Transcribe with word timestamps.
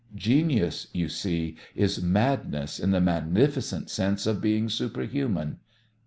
Genius, 0.15 0.87
you 0.93 1.07
see, 1.07 1.55
is 1.75 2.01
madness 2.01 2.79
in 2.79 2.89
the 2.89 2.99
magnificent 2.99 3.87
sense 3.87 4.25
of 4.25 4.41
being 4.41 4.67
superhuman. 4.67 5.59